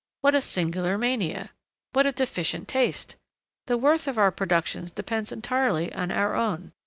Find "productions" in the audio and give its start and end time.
4.31-4.91